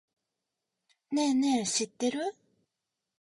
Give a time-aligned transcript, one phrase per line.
[1.11, 2.19] ねぇねぇ、知ってる？